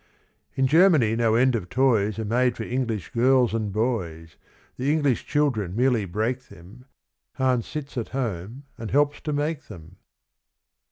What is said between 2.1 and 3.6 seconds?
Are made for English girls